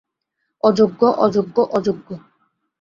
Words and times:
অযোগ্য, 0.63 1.01
অযোগ্য, 1.17 1.57
অযোগ্য! 1.71 2.07